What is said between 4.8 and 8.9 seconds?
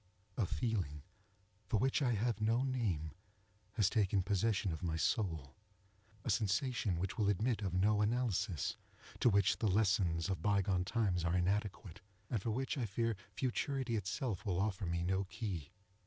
my soul —a sensation which will admit of no analysis,